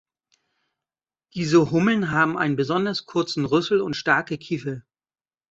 Diese 1.35 1.69
Hummeln 1.69 2.09
haben 2.09 2.35
einen 2.35 2.55
besonders 2.55 3.05
kurzen 3.05 3.45
Rüssel 3.45 3.81
und 3.81 3.93
starke 3.93 4.39
Kiefer. 4.39 4.81